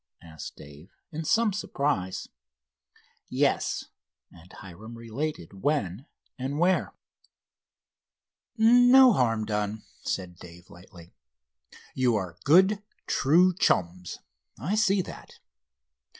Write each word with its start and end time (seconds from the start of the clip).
asked 0.23 0.55
Dave, 0.55 0.89
in 1.11 1.23
some 1.23 1.53
surprise. 1.53 2.27
"Yes," 3.29 3.85
and 4.31 4.51
Hiram 4.51 4.97
related 4.97 5.53
when 5.61 6.07
and 6.39 6.57
where. 6.57 6.95
"No 8.57 9.13
harm 9.13 9.45
done," 9.45 9.83
said 10.01 10.37
Dave 10.39 10.71
lightly. 10.71 11.13
"You 11.93 12.15
are 12.15 12.39
good, 12.45 12.81
true 13.05 13.53
chums, 13.53 14.17
I 14.57 14.73
see 14.73 15.03
that. 15.03 15.37